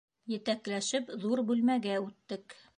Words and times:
Етәкләшеп, 0.31 1.13
ҙур 1.27 1.45
бүлмәгә 1.53 2.03
үттек. 2.09 2.61